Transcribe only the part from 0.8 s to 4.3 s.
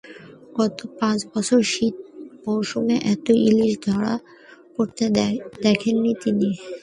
পাঁচ বছরে শীত মৌসুমে এত ইলিশ ধরা